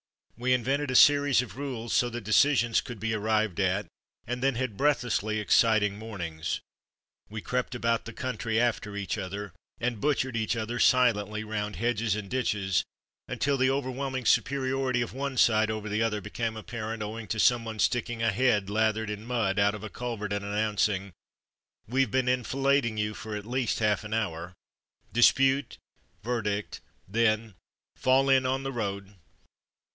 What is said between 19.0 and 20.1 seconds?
in mud out of a